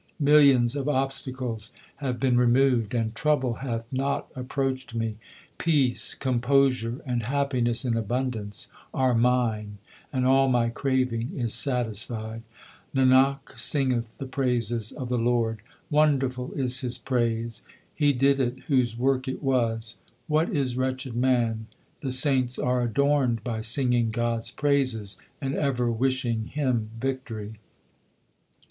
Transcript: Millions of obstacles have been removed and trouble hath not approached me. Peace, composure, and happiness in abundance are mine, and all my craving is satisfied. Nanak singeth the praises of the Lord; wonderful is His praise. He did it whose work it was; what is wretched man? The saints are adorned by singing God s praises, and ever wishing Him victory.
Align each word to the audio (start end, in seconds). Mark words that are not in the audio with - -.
Millions 0.19 0.75
of 0.75 0.89
obstacles 0.89 1.71
have 1.97 2.19
been 2.19 2.35
removed 2.35 2.95
and 2.95 3.13
trouble 3.13 3.57
hath 3.61 3.85
not 3.93 4.27
approached 4.35 4.95
me. 4.95 5.17
Peace, 5.59 6.15
composure, 6.15 7.01
and 7.05 7.21
happiness 7.21 7.85
in 7.85 7.95
abundance 7.95 8.65
are 8.95 9.13
mine, 9.13 9.77
and 10.11 10.25
all 10.25 10.47
my 10.47 10.69
craving 10.69 11.29
is 11.35 11.53
satisfied. 11.53 12.41
Nanak 12.95 13.55
singeth 13.55 14.17
the 14.17 14.25
praises 14.25 14.91
of 14.91 15.07
the 15.07 15.19
Lord; 15.19 15.61
wonderful 15.91 16.51
is 16.53 16.79
His 16.79 16.97
praise. 16.97 17.61
He 17.93 18.11
did 18.11 18.39
it 18.39 18.61
whose 18.69 18.97
work 18.97 19.27
it 19.27 19.43
was; 19.43 19.97
what 20.25 20.49
is 20.49 20.75
wretched 20.77 21.15
man? 21.15 21.67
The 21.99 22.09
saints 22.09 22.57
are 22.57 22.81
adorned 22.81 23.43
by 23.43 23.61
singing 23.61 24.09
God 24.09 24.39
s 24.39 24.49
praises, 24.49 25.17
and 25.39 25.53
ever 25.53 25.91
wishing 25.91 26.45
Him 26.45 26.89
victory. 26.99 27.57